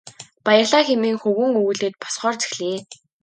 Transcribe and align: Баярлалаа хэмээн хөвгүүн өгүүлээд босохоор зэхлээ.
Баярлалаа 0.45 0.83
хэмээн 0.87 1.17
хөвгүүн 1.21 1.57
өгүүлээд 1.59 1.95
босохоор 2.01 2.35
зэхлээ. 2.41 2.77